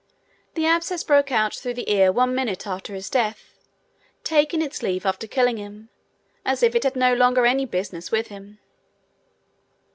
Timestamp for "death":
3.07-3.53